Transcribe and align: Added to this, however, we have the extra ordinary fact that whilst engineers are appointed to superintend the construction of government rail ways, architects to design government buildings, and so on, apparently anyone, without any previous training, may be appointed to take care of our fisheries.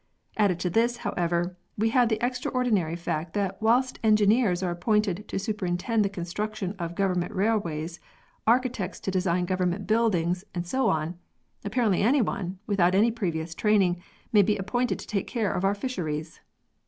Added 0.35 0.59
to 0.61 0.71
this, 0.71 0.97
however, 1.05 1.55
we 1.77 1.91
have 1.91 2.09
the 2.09 2.19
extra 2.23 2.49
ordinary 2.49 2.95
fact 2.95 3.33
that 3.35 3.61
whilst 3.61 3.99
engineers 4.03 4.63
are 4.63 4.71
appointed 4.71 5.27
to 5.27 5.37
superintend 5.37 6.03
the 6.03 6.09
construction 6.09 6.73
of 6.79 6.95
government 6.95 7.31
rail 7.35 7.59
ways, 7.59 7.99
architects 8.47 8.99
to 9.01 9.11
design 9.11 9.45
government 9.45 9.85
buildings, 9.85 10.43
and 10.55 10.65
so 10.65 10.89
on, 10.89 11.19
apparently 11.63 12.01
anyone, 12.01 12.57
without 12.65 12.95
any 12.95 13.11
previous 13.11 13.53
training, 13.53 14.01
may 14.33 14.41
be 14.41 14.57
appointed 14.57 14.97
to 14.97 15.05
take 15.05 15.27
care 15.27 15.53
of 15.53 15.63
our 15.63 15.75
fisheries. 15.75 16.41